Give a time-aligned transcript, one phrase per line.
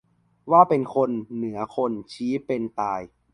[0.51, 3.01] ว่าเป็นคน เหนือคน ชี้เป็น-ตาย